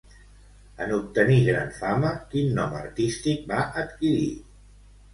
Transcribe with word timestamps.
En 0.85 0.93
obtenir 0.95 1.35
gran 1.49 1.69
fama, 1.77 2.15
quin 2.33 2.51
nom 2.59 2.77
artístic 2.83 3.49
va 3.55 3.63
adquirir? 3.87 4.29